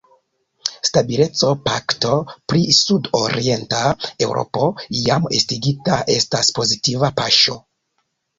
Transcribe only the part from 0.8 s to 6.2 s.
Stabileco-pakto pri sud-orienta Eŭropo, jam estigita,